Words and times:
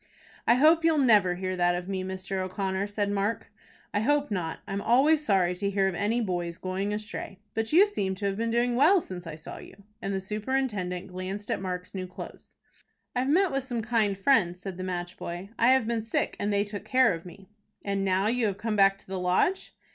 "I 0.47 0.55
hope 0.55 0.83
you'll 0.83 0.97
never 0.97 1.35
hear 1.35 1.55
that 1.55 1.75
of 1.75 1.87
me, 1.87 2.03
Mr. 2.03 2.37
O'Connor," 2.39 2.87
said 2.87 3.11
Mark. 3.11 3.51
"I 3.93 3.99
hope 3.99 4.31
not. 4.31 4.57
I'm 4.67 4.81
always 4.81 5.23
sorry 5.23 5.53
to 5.57 5.69
hear 5.69 5.87
of 5.87 5.93
any 5.93 6.19
boy's 6.21 6.57
going 6.57 6.91
astray. 6.91 7.37
But 7.53 7.71
you 7.71 7.85
seem 7.85 8.15
to 8.15 8.25
have 8.25 8.35
been 8.35 8.49
doing 8.49 8.73
well 8.75 8.99
since 8.99 9.27
I 9.27 9.35
saw 9.35 9.59
you;" 9.59 9.75
and 10.01 10.11
the 10.11 10.19
superintendent 10.19 11.05
glanced 11.09 11.51
at 11.51 11.61
Mark's 11.61 11.93
new 11.93 12.07
clothes. 12.07 12.55
"I've 13.15 13.29
met 13.29 13.51
with 13.51 13.63
some 13.63 13.83
kind 13.83 14.17
friends," 14.17 14.59
said 14.59 14.77
the 14.77 14.83
match 14.83 15.17
boy. 15.17 15.51
"I 15.59 15.67
have 15.73 15.85
been 15.85 16.01
sick, 16.01 16.35
and 16.39 16.51
they 16.51 16.63
took 16.63 16.83
care 16.83 17.13
of 17.13 17.23
me." 17.23 17.47
"And 17.85 18.03
now 18.03 18.25
you 18.25 18.47
have 18.47 18.57
come 18.57 18.75
back 18.75 18.97
to 18.97 19.07
the 19.07 19.19
Lodge." 19.19 19.71